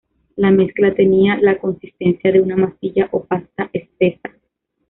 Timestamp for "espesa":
3.71-4.31